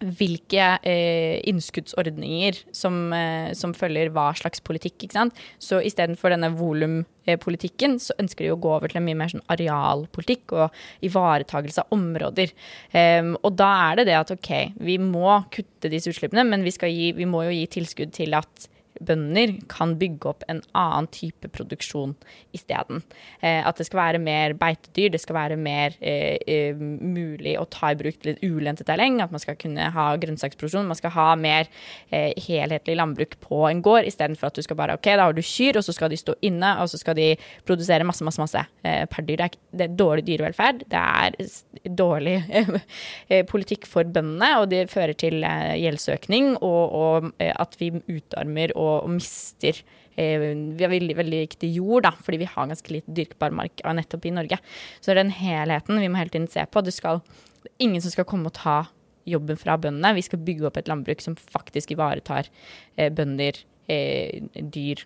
[0.00, 4.96] hvilke eh, innskuddsordninger som, eh, som følger hva slags politikk.
[5.04, 5.42] ikke sant?
[5.62, 9.32] Så istedenfor denne volumpolitikken, eh, så ønsker de å gå over til en mye mer
[9.32, 12.52] sånn arealpolitikk og ivaretagelse av områder.
[12.92, 16.64] Ehm, um, og da er det det at ok, vi må kutte disse utslippene, men
[16.64, 18.68] vi, skal gi, vi må jo gi tilskudd til at
[19.00, 22.14] bønder kan bygge opp en annen type produksjon
[22.54, 23.02] isteden.
[23.40, 27.66] Eh, at det skal være mer beitedyr, det skal være mer eh, eh mulig å
[27.70, 31.28] ta i bruk litt ulentet terreng, at man skal kunne ha grønnsaksproduksjon, man skal ha
[31.38, 31.68] mer
[32.10, 35.42] eh, helhetlig landbruk på en gård, istedenfor at du skal bare ok, da har du
[35.42, 37.32] kyr, og så skal de stå inne, og så skal de
[37.66, 39.34] produsere masse, masse, masse eh, per dyr.
[39.34, 42.36] Det er, det er dårlig dyrevelferd, det er dårlig
[43.28, 47.90] eh, politikk for bøndene, og det fører til eh, gjeldsøkning, og, og eh, at vi
[48.14, 49.80] utarmer og, og mister
[50.16, 50.44] eh,
[50.76, 54.28] Vi har veldig, veldig riktig jord, da, fordi vi har ganske lite dyrkbar mark nettopp
[54.28, 54.60] i Norge.
[55.00, 56.84] Så det er den helheten vi må hele tiden se på.
[56.84, 57.22] Det skal
[57.64, 58.82] det er ingen som skal komme og ta
[59.24, 60.12] jobben fra bøndene.
[60.18, 62.50] Vi skal bygge opp et landbruk som faktisk ivaretar
[62.98, 63.56] eh, bønder,
[63.88, 65.00] eh, dyr,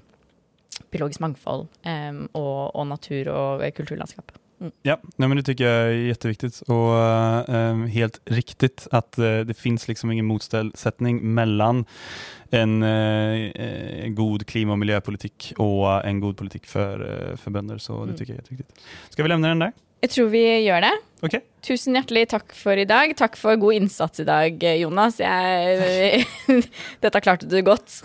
[0.91, 4.35] biologisk mangfold eh, og, og natur og kulturlandskap.
[4.83, 6.95] Ja, nej, men det tycker jag är jätteviktigt och
[7.55, 11.85] eh, helt riktigt att eh, det finns liksom ingen motsättning mellan
[12.51, 17.79] en eh, eh, god klima och miljöpolitik och en god politik för, för bönder.
[17.79, 18.17] Så det Mm.
[18.17, 18.81] tycker jag är jätteviktigt.
[19.11, 19.73] Ska vi lämna den där?
[20.01, 20.93] Jeg tror vi gjør det.
[21.27, 21.41] Okej.
[21.67, 23.17] Tusen hjertelig takk for i dag.
[23.19, 25.17] Takk for god innsats i dag, Jonas.
[25.19, 26.25] Jeg,
[27.03, 27.97] dette klarte du godt.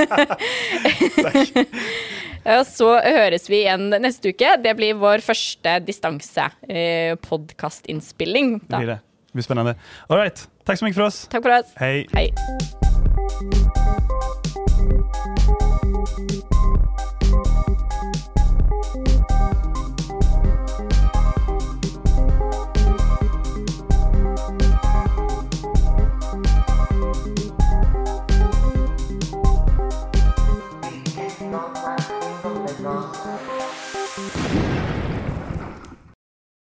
[0.00, 1.66] Og
[2.68, 4.50] så høres vi igjen neste uke.
[4.62, 8.48] Det blir vår første distanse-podkastinnspilling.
[8.68, 9.00] Det blir det.
[9.32, 9.72] Det blir spännande.
[10.08, 10.48] All right.
[10.64, 11.26] Tack så mycket för oss.
[11.28, 11.66] Takk for oss.
[11.76, 12.06] Hej.
[12.14, 12.30] Hei.